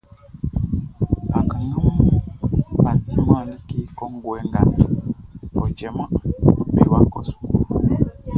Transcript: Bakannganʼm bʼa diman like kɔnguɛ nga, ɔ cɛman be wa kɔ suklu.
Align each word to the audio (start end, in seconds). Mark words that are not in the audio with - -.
Bakannganʼm 1.31 1.99
bʼa 2.81 2.93
diman 3.07 3.47
like 3.53 3.79
kɔnguɛ 3.97 4.37
nga, 4.47 4.61
ɔ 5.63 5.65
cɛman 5.77 6.11
be 6.73 6.81
wa 6.91 6.99
kɔ 7.11 7.19
suklu. 7.29 7.59